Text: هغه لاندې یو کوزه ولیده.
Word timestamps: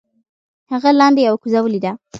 هغه 0.71 0.89
لاندې 0.99 1.21
یو 1.27 1.35
کوزه 1.41 1.59
ولیده. 1.61 1.91